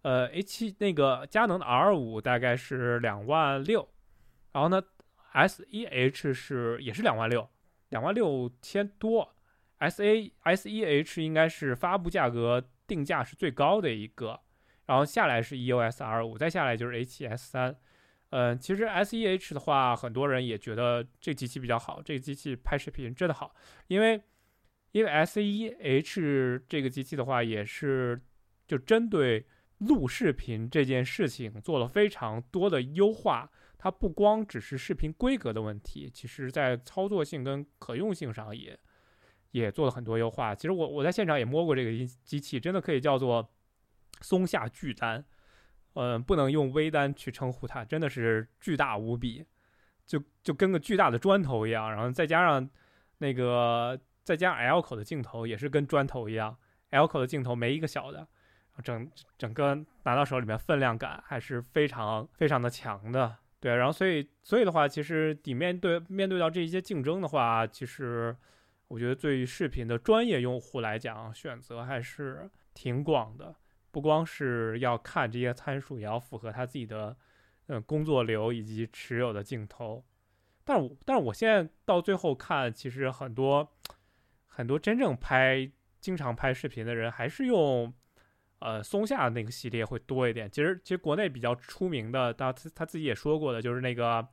[0.03, 3.89] 呃，A7 那个佳能的 R 五大概是两万六，
[4.53, 4.83] 然后呢
[5.33, 7.49] S E H 是也是两万六，
[7.89, 9.35] 两万六千多。
[9.79, 14.41] ，S A S E H 应该是发布价格定价是最高的一个，
[14.87, 17.77] 然后下来是 EOS R 五，再下来就是 A7S 三。
[18.31, 23.55] 嗯，其实 S E H 的话，很多人也觉得这机器比较好，这个机器拍视频真的好，
[23.89, 24.23] 因为
[24.93, 28.21] 因为 S E H 这个机器的话，也是
[28.67, 29.47] 就针对
[29.87, 33.51] 录视频这件事情做了非常多的优化。
[33.79, 38.79] 它不光只是视频规格的问题，其实在操作性跟可用性上也
[39.51, 40.55] 也做了很多优化。
[40.55, 43.53] 其实我我在现场也摸过这个机机器，真的可以叫做
[44.21, 45.25] 松下巨单。
[45.95, 49.45] 嗯，不能用微单去称呼它，真的是巨大无比，
[50.07, 51.91] 就就跟个巨大的砖头一样。
[51.91, 52.71] 然后再加上
[53.19, 56.57] 那个再加上 L 口的镜头，也是跟砖头一样。
[56.91, 58.27] L 口的镜头没一个小的，
[58.83, 63.37] 整整个拿到手里面分量感还是非常非常的强的。
[63.61, 68.37] 对，然后所以所以的话，其实你面对面对到这一些竞争的话，其实
[68.89, 73.55] 我觉得对于视频的专业用户来讲，选择还是挺广的。
[73.93, 77.15] 不光是要看这些参数，也要符合他自己的，
[77.67, 80.03] 嗯，工作流以及持有的镜头。
[80.65, 83.71] 但是我，但是我现在到最后看，其实很多
[84.47, 87.93] 很多真正拍、经常拍视频的人，还是用
[88.63, 90.51] 呃松下那个系列会多一点。
[90.51, 94.27] 其实，其实国内比较出名的，他他自己也说过的，就是那个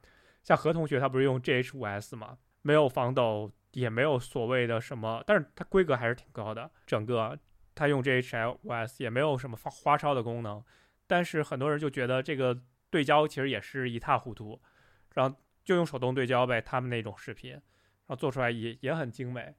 [0.43, 7.37] 像何同学，他不是用 GH5S 嘛，没有防抖，也没有所谓的什么，但是它规格还是挺高的，整个。
[7.75, 10.61] 他用 GH5S 也没有什么花花哨的功能，
[11.07, 14.59] 但是很多人就觉得这个对焦其实也是一塌糊涂，
[15.13, 17.61] 然后就用手动对焦呗，他们那种视频，然
[18.07, 19.55] 后做出来也也很精美。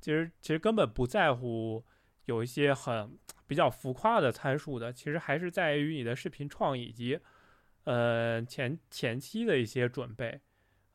[0.00, 1.84] 其实其实根本不在乎
[2.24, 3.16] 有一些很
[3.50, 7.18] 比较浮夸的参数的，其实还是在于你的视频创意以及
[7.82, 10.40] 呃前前期的一些准备。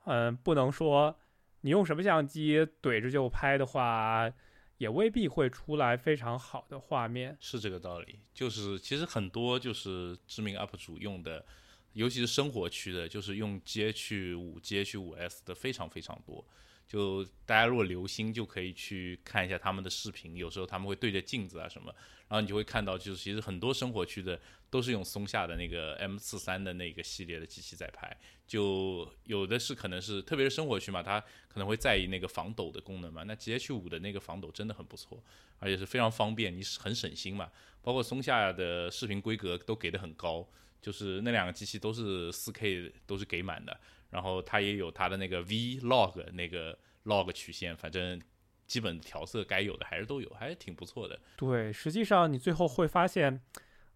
[0.06, 1.20] 嗯，不能说
[1.60, 4.32] 你用什么相机怼着就拍的话。
[4.78, 8.20] 也未必会出来非常好的画面，是这个道理。
[8.34, 11.46] 就是其实很多就是知名 UP 主用的，
[11.94, 16.46] 尤其是生活区的，就是用 GH 五、GH 五 S 的非常非常多。
[16.88, 20.36] 就大家如果留心，就可以去看一下他们的视频。
[20.36, 21.93] 有时候他们会对着镜子啊什么，
[22.28, 28.15] 然后你就会看到，就是其实很多生活区的都是用松下的那个 M 四三的那个系列的机器在拍。
[28.48, 33.24] 就有的是可能是，特别是生活区嘛，它可能会在意那个防抖的功能嘛。
[33.24, 35.24] 那 GH 五的那个防抖真的很不错，
[35.58, 37.52] 而且是非常方便，你很省心嘛。
[37.82, 40.48] 包括松下的视频规格都给的很高，
[40.86, 43.76] 就是那两个机器都是四 K，都是给满的。
[44.12, 48.21] 然后它也有它的那个 Vlog 那个 log 曲线，反正
[48.67, 51.19] 基本调色该有的还是都有，还是挺不错的。
[51.38, 53.41] 对，实际上你最后会发现，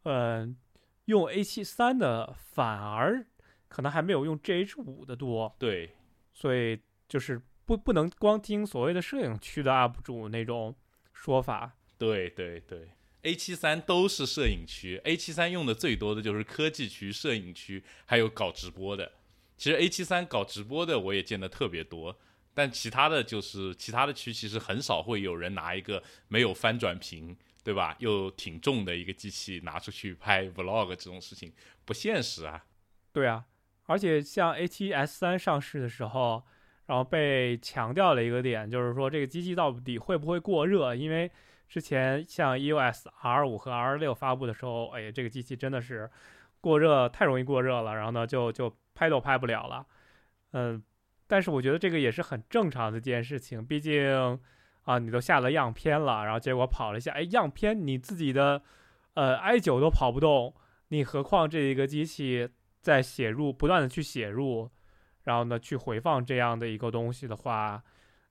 [0.02, 0.58] 嗯，
[1.06, 3.24] 用 A 七三的反而
[3.68, 5.56] 可能还没有用 GH 五的多。
[5.60, 5.92] 对，
[6.34, 10.76] 所以就是不不能光听所谓的摄影区的 UP 主那种
[11.14, 11.78] 说法。
[12.00, 12.90] 对对对，
[13.24, 19.12] A 7 3都是摄影区，A 7 3用的最多的就是科技区、摄影区，还有搞直播的。
[19.58, 22.18] 其实 A 7 3搞直播的我也见得特别多，
[22.54, 27.94] 但其他的就是其他的区其实很少会有人拿一个没有翻转屏，对吧？
[28.00, 31.52] 又挺重的一个机器拿出去拍 Vlog 这种事情
[31.84, 32.64] 不现实啊。
[33.12, 33.44] 对啊，
[33.88, 36.42] 而且像 A 7 S 3上市的时候，
[36.86, 40.96] 然后被强调了一个点，就是说这个机器到底会不会过热？
[40.96, 41.30] 因为
[41.70, 46.10] 之前像 EOS R 五和 R 六发布的时候，哎，这个机器真的是
[46.60, 49.86] 过热，太容易过热了，然后呢，就就拍都拍不了了。
[50.54, 50.84] 嗯，
[51.28, 54.40] 但是我觉得这个也是很正常的一件事情，毕竟
[54.86, 58.64] 啊，你都下了样片了，然后结果跑了一下，哎，样片你自己的
[59.14, 60.56] 呃 i 九都跑不动，
[60.88, 62.50] 你何况这一个机器
[62.82, 64.72] 在写入不断的去写入，
[65.26, 67.84] 然后呢去回放这样的一个东西的话，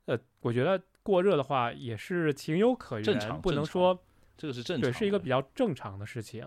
[0.07, 0.83] 呃，我觉得。
[1.09, 3.99] 过热的话也是情有可原，不能说
[4.37, 6.47] 这个是正常，对，是一个比较正常的事情。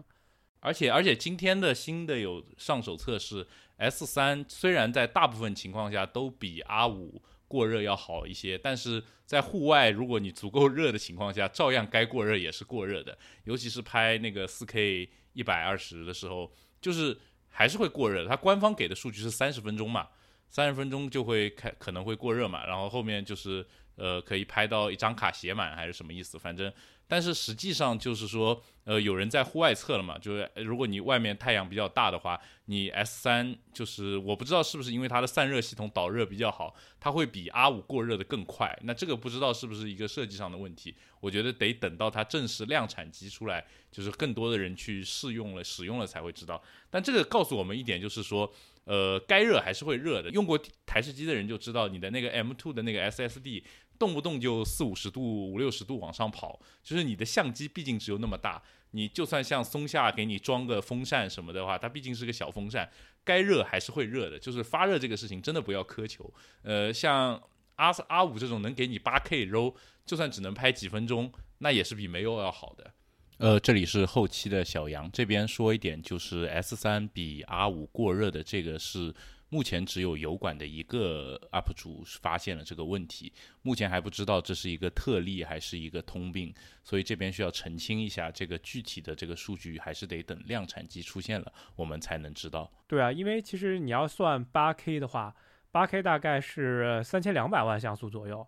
[0.59, 3.47] 而且而且今天的新的有上手测试
[3.77, 13.17] ，S 三虽然在大部分情况下都比 R 五过热要好一些，但是在户外如果你足够热的情况下，照样该过热也是过热的。
[13.45, 17.17] 尤其是拍那个四 K 一百二十的时候，就是
[17.49, 18.27] 还是会过热。
[18.27, 20.09] 它官方给的数据是三十分钟嘛，
[20.47, 23.65] 三十分钟就会开可能会过热嘛，然后后面就是。
[23.95, 26.39] 呃，可以拍到一张卡写满还是什么意思？
[26.39, 26.71] 反正，
[27.07, 38.75] 但是实际上就是说，呃，有人在户外测了嘛，就是如果你外面太阳比较大的话，你 S 三就是我不知道是不是因为它的散热系统导热比较好，它会比 R 五过热的更快。
[38.83, 40.95] 那这个不知道是不是一个设计上的问题？
[41.19, 46.61] 我觉得得等到它正式量产机出来，就是更多的人去试用了、使用了才会知道。
[46.89, 48.51] 但这个告诉我们一点，就是说。
[48.85, 50.29] 呃，该热还是会热的。
[50.31, 53.63] 用过台式机的人就知道，你的那个 M2 的那个 SSD
[53.99, 62.89] 动不动就四五十度、五六十度往上跑，就是你的相机毕竟只有那么大，你就算像松下给你装个风扇什么的话，它毕竟是个小风扇，
[63.23, 64.39] 该热还是会热的。
[64.39, 66.33] 就是发热这个事情真的不要苛求。
[66.63, 67.41] 呃，像
[67.75, 72.93] R 阿五这种能给你八 K 拍就算只能拍几分钟，那也是比没有要好的。
[73.41, 79.11] 呃，这里是后期的小杨这边说一点，就是 S 三比 R 五过热的这个是
[79.49, 92.71] 目前只有油管的一个 UP 主发现了这个问题，目前还不知道这是一个特例还是一个通病，所以这边需要澄清一下，这个具体的这个数据还是得等量产机出现了，我们才能知道。
[92.85, 95.35] 对啊，因为其实你要算八 K 的话，
[95.71, 98.47] 八 K 大概是三千两百万像素左右，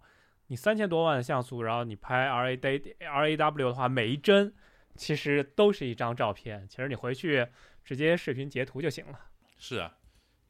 [0.50, 4.54] 你三千多万的像素，然后你拍 R A D R A W 的话，每一帧。
[4.96, 7.48] 其实都是一张照片，其实你回去
[7.84, 9.20] 直接视频截图就行了。
[9.58, 9.98] 是啊，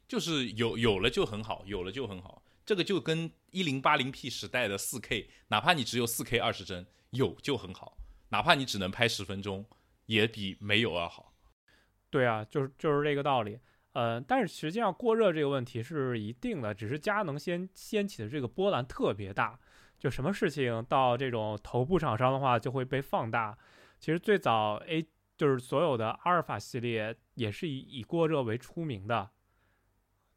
[0.06, 2.42] 就是有有了就很好，有了就很好。
[2.66, 7.96] 这个就跟一零八零 P 时代的四 K，哪怕你只有四 K 二十帧，有就很好。
[8.30, 9.64] 哪怕你只能拍十分钟，
[10.06, 11.34] 也比没有要好。
[12.10, 13.58] 对啊，就是就是这个道理。
[13.92, 19.58] 呃，但是实际上过热这个问题是一定的，只是佳能先掀起的这个波澜特别大，
[19.98, 23.56] 就什么事情到这种头部厂商的话就会被放大。
[24.04, 29.30] 其实最早 A 就是所有的阿尔法系列也是以以过热为出名的，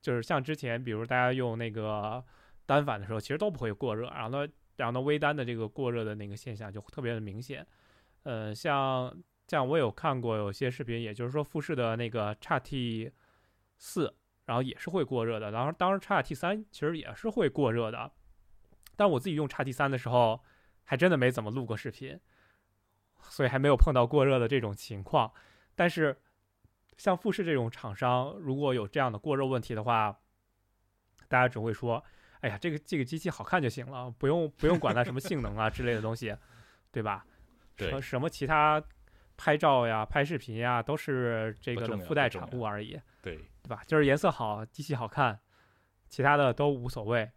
[0.01, 2.23] 就是像之前比如大家用那个
[2.65, 7.67] 单反的时候，其实都不会过热，然后呢，然后呢微单的这个过热的那个现象就特别的明显。
[8.23, 9.13] 呃，像
[9.49, 13.11] 像我有看过有些视频，也就是说富士的那个叉 T
[13.77, 18.13] 四，然后也是会过热的，然后当时叉 T 三其实也是会过热的，
[18.95, 20.41] 但我自己用叉 T 三的时候，
[20.85, 22.17] 还真的没怎么录过视频。
[23.29, 25.31] 所以还没有碰到过热的这种情况，
[25.75, 26.17] 但是
[26.97, 30.17] 像富士这种厂商，如果有这样的过热问题的话，
[31.27, 32.03] 大家只会说
[32.41, 36.35] ：“哎呀，这个这个机器好看就行了，不用不用管它什么性能啊之类的东西，
[36.91, 37.25] 对吧？
[37.77, 38.81] 什么什么其他
[39.35, 43.83] 拍照呀、拍视频呀，都是这个的附带产物而已，对对吧？
[43.85, 45.39] 就是颜色好，机器好看，
[46.09, 47.29] 其他的都无所谓。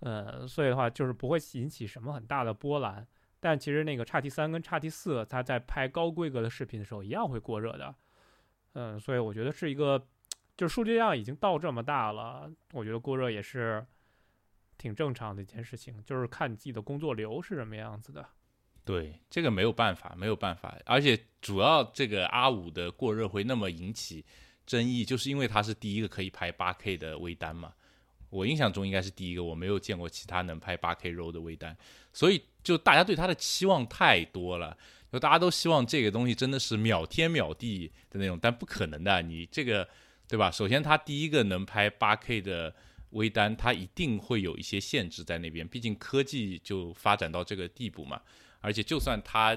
[0.00, 3.06] 呃，所以的话，就是不会引起什么很大的波澜。”
[3.44, 7.94] 但其实那个叉 T 三跟叉 T 四，它在拍高规格的视频的时候一样会过热的，
[8.72, 10.02] 嗯，所以我觉得是一个，
[10.56, 13.84] 就是数据量已经到这么大了，我觉得过热也是
[14.78, 18.26] 挺正常的一件事情，就是看你自己的工作流是什么样子的。
[18.82, 24.24] 对，这个没有办法，没有办法，而且主要这个 R 五的过热会那么引起
[24.64, 27.74] 争议，就是因为它是第一个可以拍八 K 的微单嘛。
[28.30, 31.76] 我印象中应该是第一个，我没有见过其他能拍八 K RAW 的微单，
[32.10, 34.76] 所以就大家对它的期望太多了，
[35.12, 39.88] 就大家都希望这个东西真的是秒天秒地的那种，但不可能的，你这个
[40.26, 40.50] 对吧？
[40.50, 42.74] 首先它第一个能拍八 K 的
[43.10, 48.20] 微单，它一定会有一些限制在那边，毕竟科技就发展到这个地步嘛。
[48.60, 49.54] 而且就算它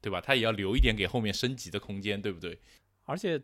[0.00, 0.20] 对吧？
[0.20, 2.60] 它也要留一点给后面升级的空间，对不对？
[3.04, 3.40] 而且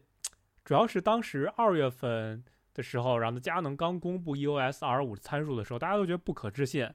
[0.65, 2.45] 主要是当时二月份
[2.75, 6.89] 的时候，然后佳能刚公布 EOS R 五参数的时候，大家都觉得不可置信。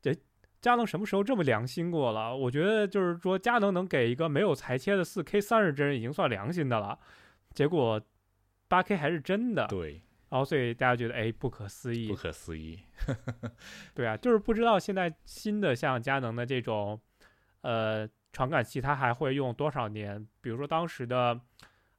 [0.00, 0.16] 这
[0.62, 2.34] 佳能什么时候这么良心过了？
[2.34, 6.96] 我觉得就是说，佳能能给一个没有裁切的四 K 三十帧已经算良心的了，
[7.52, 8.00] 结果
[8.68, 9.66] 八 K 还是真的。
[9.66, 12.78] 对，然后所以大家觉得哎，不可思议，不可思议。
[13.92, 16.98] 对啊，就是不知道现在新的像佳能的这种
[17.62, 20.24] 呃传感器，它还会用多少年？
[20.40, 21.40] 比如说当时的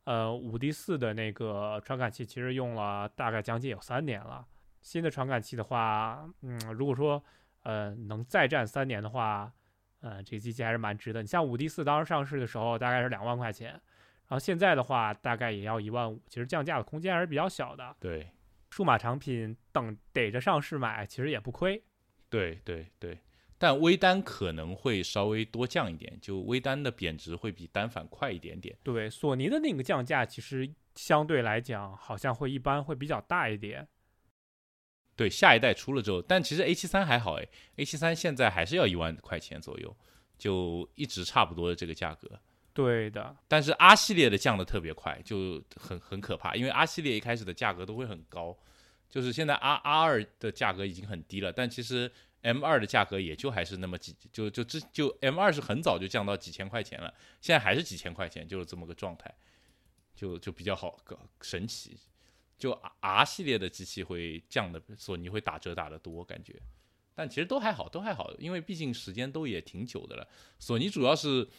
[0.05, 4.47] 呃五 D 四的那个传感器，其实用了大概将近有三年了。
[4.82, 7.22] 新的传感器的话，嗯，如果说
[7.64, 9.51] 呃能再战三年的话，
[9.99, 11.22] 呃，这个机器还是蛮值的。
[11.22, 17.95] 你像五 D 四当时上市的时候大概是两万块钱，然后现在的话大概也要一万五，其实降价的空间还是比较小的。
[17.99, 18.30] 对。
[18.70, 21.80] 数码产品等逮着上市买，其实也不亏。
[22.28, 23.20] 对对对，
[23.59, 28.76] 但微单可能会稍微多降一点，就微单的贬值会比单反快一点点。
[28.82, 33.88] 对，索尼的那个降价其实相对来讲好像会一般会比较大一点。
[35.16, 39.95] 对，下一代出了之后，但其实 A 七三还好哎，A 七三现在还是要一万块钱左右，
[40.38, 42.39] 就一直差不多的这个价格。
[42.74, 48.57] 对的，但是 R 系列的降的特别快，就很很可怕，因为 R 系列一开始的价格都会很高，
[49.07, 52.11] 就是现在 R R 二的价格已经很低了，但其实
[52.41, 59.32] M 二的价格也就还是那么几，就就之就 M 二是很早就降到几千块钱了，现在还是几千块钱，就是这么个状态，
[60.16, 60.97] 就就比较好，
[61.41, 61.95] 神奇，
[62.64, 66.61] 就 R 系列的机器会降的，索尼会打折打的多，感觉，
[67.14, 70.28] 但其实都还好，都还好，因为毕竟时间都也挺久的了，
[70.59, 71.49] 索尼主要是。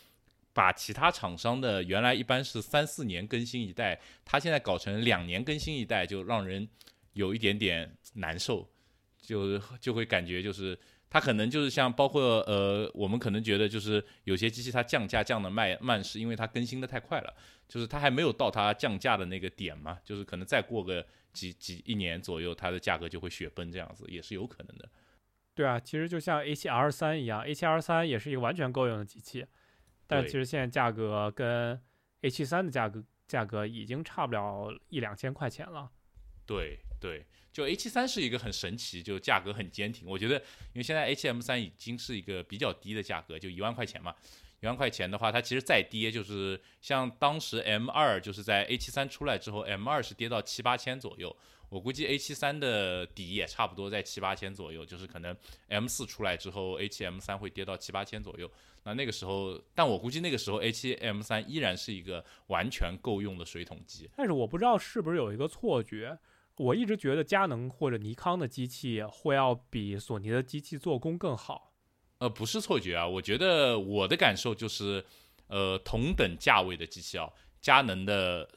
[0.56, 6.68] 把其他厂商的原来一般是三四年更新一代，它现在搞成两年更新一代，就让人
[7.14, 8.64] 有一点点难受，
[9.20, 10.78] 就就会感觉就是
[11.14, 17.32] 他可能就是像包括呃，我们可能觉得就是有些机器它降价降的慢慢，是因为它更新的太快了，
[17.68, 24.90] 就是它还没有到它降价的那个点嘛，就是可能再过个几几一年左右，它的价格就会雪崩这样子，也是有可能的。
[25.54, 29.46] 对啊，其实就像 A7R 三一样，A7R 三也是一个完全够用的机器。
[30.08, 31.80] 但其实现在价格跟
[32.22, 35.88] A 七三的价格价格已经差不了一两千块钱了。
[36.44, 40.08] 对对，就 A 七三是一个很神奇，就价格很坚挺。
[40.08, 40.36] 我觉得，
[40.72, 44.14] 因为现在 A 七 M 三已经是一个比较低的价格，就一万块钱嘛。
[44.62, 51.36] 一万块钱的话，它其实再跌，就是像当时 M 二就是在 A 七三出来之后，M 二是跌到七八千左右。
[51.68, 55.36] 我估计 A 七三的底也差不多在七八千左右，就是可能
[55.68, 58.50] M 四出来之后，A 七 M 三会跌到七八千左右。
[58.84, 64.08] 那那个时候，但我估计那个时候 A 七 M 三依然是一个完全够用的水桶机。
[64.16, 66.16] 但是我不知道是不是有一个错觉，
[66.56, 71.72] 我一直觉得佳能或者尼康的机器会要比索尼的机器做工更好。
[72.18, 75.04] 呃，不是错觉啊，我觉得我的感受就是，
[75.48, 77.28] 呃，同等价位的机器啊，
[77.60, 78.48] 佳能的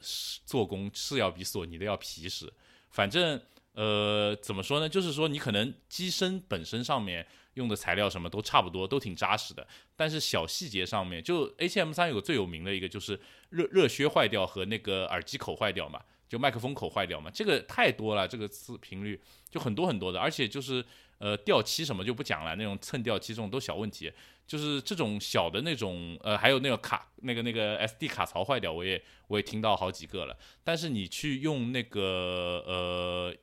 [0.46, 2.52] 做工是要比索尼的要皮实。
[2.90, 3.40] 反正，
[3.72, 4.88] 呃，怎么说呢？
[4.88, 7.26] 就是说你可能机身本身上面。
[7.54, 9.66] 用的材料什么都差不多，都挺扎实的。
[9.96, 13.18] 但是小细节上面，就 A7M 三有个最有名的一个，就是
[13.48, 17.30] 热热靴坏掉和那个耳机口坏掉嘛，就麦克风口坏掉嘛。
[17.30, 19.20] 这个太多了，这个次频率
[19.50, 20.20] 就很多很多的。
[20.20, 20.84] 而且就是
[21.18, 24.12] 呃掉漆什么就不讲了，那种蹭掉漆这种都小问题。
[24.46, 30.36] 就是这种小的那种呃，还有那个卡那个那个 SD 卡槽坏掉，我也我也听到好几个了。
[30.62, 33.34] 但是你去用那个呃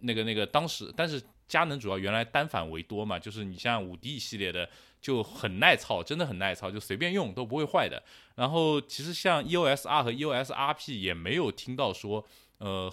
[0.00, 1.22] 那个那个当时，但是。
[1.48, 4.68] 佳能主要原来单反为多嘛，就是你像五 D 系列的
[5.08, 8.02] 就很耐操，真的很耐操，就随便用都不会坏的。
[8.34, 12.22] 然后其实像 EOS R 和 EOS RP 也没有听到说，
[12.58, 12.92] 呃，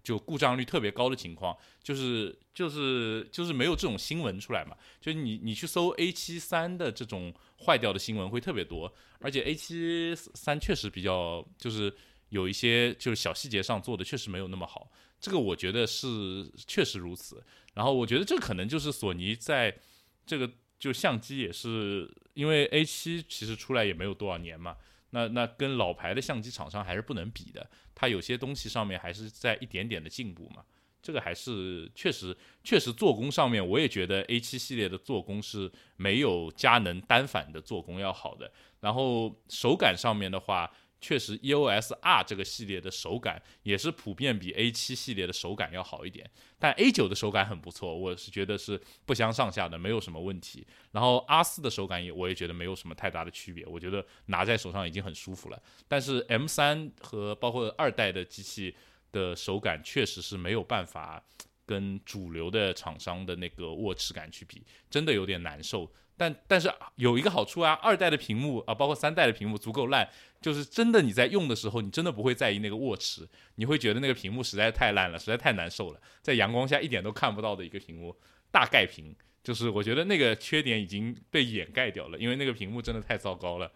[0.00, 4.76] 就故障率特别高的情况，就是就是就是没有这种新闻出来嘛。
[5.00, 7.34] 就你你去搜 A 七三的这种
[7.66, 11.92] 坏掉的新闻会特别多，而且 A 七三确实比较就是
[12.28, 14.88] 有一些就是小细节上做的确实没有那么好，
[15.18, 17.44] 这个我觉得是确实如此。
[17.74, 19.76] 然后我觉得这可能就是索尼在
[20.24, 20.48] 这个
[20.78, 24.76] 就相机也是因为 A 七其实出来也没有多少年嘛，
[25.10, 30.64] 那那跟老牌的相机厂商还是不能比的，它有些东西上面还是在一点点的进步嘛，
[31.02, 40.70] 这个还是确实确实做工上面我也觉得 A 七系列的做工是没有佳能单反的做工要好的，然后手感上面的话。
[41.00, 46.28] 确实，EOS R 这个系列的手感也是普遍比 A 七系列的手感要好一点，
[46.58, 50.66] 但 A 九的手感很不错，我是觉得是不相上下的，没有什么问题。
[50.92, 55.62] 然后 R 四的手感也，我也觉得没有什么太大的区别，我觉得拿在手上已经很舒服了。
[55.86, 58.74] 但是 M 三和包括二代的机器
[59.12, 61.22] 的手感确实是没有办法
[61.66, 65.92] 跟主流的厂商的那个握持感去比，真的有点难受。
[66.16, 70.08] 但但是有一个好处啊，二代的屏幕啊，包括三代的屏幕足够烂，
[70.40, 78.16] 就是真的你在用的时候，你真的不会在意那个握持，你会觉得那个屏幕实在太烂了，实在太难受了，在阳光下一点都看不到的一个屏幕，
[78.50, 83.70] 大盖屏，就是我觉得那个缺点已经被掩盖掉了，因为那个屏幕真的太糟糕了。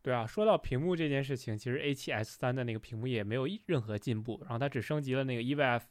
[0.00, 5.82] 对啊，说到屏幕这件事情，其实 A7S 三的那个屏幕也没有任何进步，然后它只升级了那个 EVF，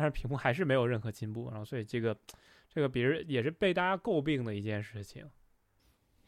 [0.00, 2.16] 但是屏幕还是没有任何进步，然后所以这个。
[2.72, 5.28] 这个别人也是被大家诟病的一件事情，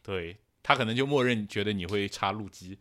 [0.01, 2.77] 对他可能就默认觉得你会插路机，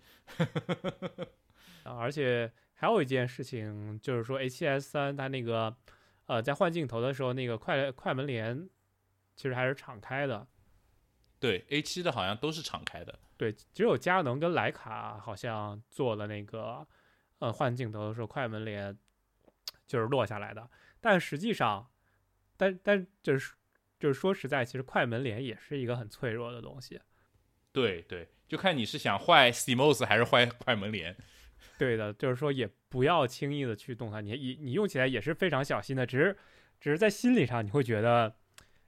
[1.85, 5.77] 啊，而且还有一件事情就是说，A7S 三它那个
[6.27, 8.69] 呃在换镜头的时候，那个快快门帘
[9.37, 10.45] 其实还是敞开的，
[11.39, 16.85] 对 A 七的好像都是敞开的，对，只有佳能跟徕卡好像做了那个
[17.39, 18.99] 呃换镜头的时候快门帘
[19.87, 20.69] 就是落下来的，
[21.01, 21.89] 但实际上。
[22.55, 23.55] 但但就是
[23.99, 27.01] 就是说实在，其实快门帘也是一个很脆弱的东西。
[27.73, 31.17] 对对，就看你是想坏 CMOS 还是坏快门帘。
[31.77, 34.21] 对的，就是说也不要轻易的去动它。
[34.21, 36.39] 你你你用起来也是非常小心的，只是
[36.79, 38.33] 只是在心理上你会觉得，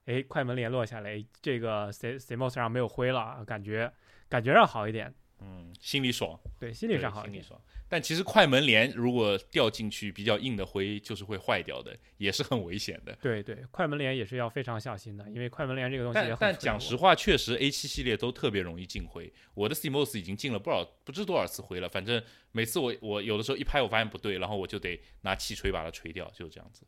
[0.05, 3.93] 哎，快门帘落下来，这个 C CMOS 上没有灰了，感觉
[4.29, 5.13] 感觉上好一点。
[5.45, 6.39] 嗯，心里爽。
[6.59, 7.45] 对，心理上好一点。
[7.87, 13.15] 但其实快门帘如果掉进去比较硬的灰，就是会坏掉的，也是很危险的。
[13.21, 19.33] 对对，快门帘也是要非常小心的，因为快门帘这个东西但但讲实话，确实 A 七系列都特别容易进灰。
[19.53, 21.89] 我的 CMOS 已经进了不少，不知多少次灰了。
[21.89, 22.21] 反正
[22.53, 26.87] 每次我我有的时候一拍，我发现不对，然后我就得拿气锤把它锤掉，就这样子，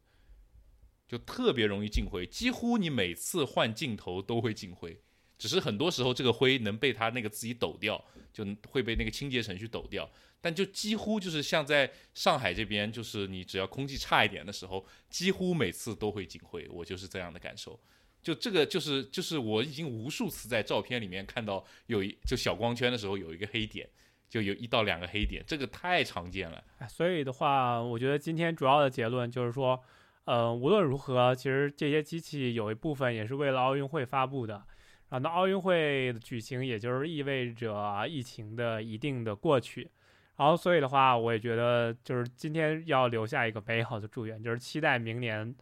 [1.07, 2.26] 就特别容易进灰。
[2.26, 5.00] 几乎你每次换镜头都会进灰，
[5.39, 10.09] 只是很多时候这个灰能被它那个自己抖掉，就会被那个清洁程序抖掉。
[10.41, 17.78] 但就几乎就是像在上海这边，就是你只要空气差一点的时候，几乎每次都会进灰，我就是这样的感受。
[18.22, 23.89] 就这个就是就是我已经无数次在照片里面看到有一就小光圈的时候有一个黑点，
[24.28, 26.62] 就有一到两个黑点，这个太常见了。
[26.89, 29.82] 所以的话，我觉得今天主要的结论就是说，
[30.24, 34.64] 呃，无论如何，其实这些机器有一部分也是为了奥运会发布的。
[35.09, 39.90] 然后那奥运会的举行，也就是意味着疫情的一定的过去。
[40.36, 45.54] 然后，所以的话，我也觉得就是今天要留下一个美好的祝愿，就是期待明年，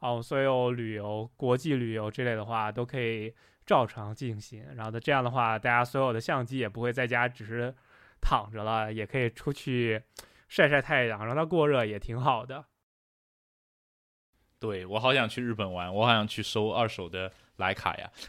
[0.00, 3.32] 哦，所有旅游、国际旅游之类的话都可以
[3.64, 4.62] 照常进行。
[4.74, 7.74] 然后呢，这样的话，大家所有的相机也不会在家只是
[8.20, 10.02] 躺着了，也可以出去
[10.46, 12.66] 晒晒太阳，让它过热也挺好的。
[14.58, 18.10] 对我好想去日本玩，我好想去收二手的徕卡呀。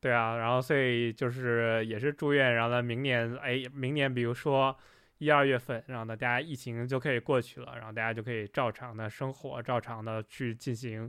[0.00, 4.76] 对啊，然后所以就是也是祝愿，然后呢，明年哎，明年比如说
[5.18, 11.08] 一二月份，然后呢，大家疫情就可以过去了，然后大家就可以照常的生活，照常的去进行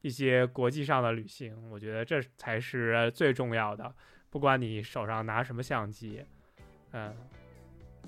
[0.00, 1.70] 一些国际上的旅行。
[1.70, 3.94] 我觉得这才是最重要的，
[4.28, 6.20] 不管你手上拿什么相机，
[6.90, 7.14] 嗯，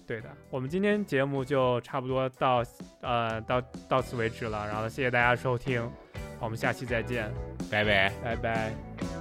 [0.04, 0.36] 对的。
[0.50, 2.64] 我们今天节目就差不多到
[3.02, 5.88] 呃到到此为止了，然后谢谢大家收听，
[6.44, 7.32] 我们下期再见，
[7.70, 9.13] 拜拜，拜拜。